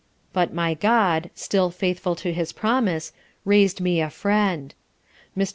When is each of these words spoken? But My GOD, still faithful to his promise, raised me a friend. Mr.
But 0.33 0.51
My 0.51 0.73
GOD, 0.73 1.29
still 1.35 1.69
faithful 1.69 2.15
to 2.15 2.33
his 2.33 2.53
promise, 2.53 3.13
raised 3.45 3.81
me 3.81 4.01
a 4.01 4.09
friend. 4.09 4.73
Mr. 5.37 5.49